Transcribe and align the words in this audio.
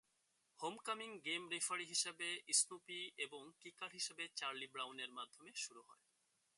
Homecoming 0.59 1.11
game 1.25 1.43
referee 1.49 1.85
হিসেবে 1.85 2.27
Snoopy 2.53 3.01
এবং 3.17 3.41
kicker 3.59 3.91
হিসেবে 3.93 4.23
চার্লি 4.35 4.67
ব্রাউনের 4.67 5.11
মাধ্যমে 5.11 5.51
শুরু 5.55 5.81
হয়। 5.81 6.03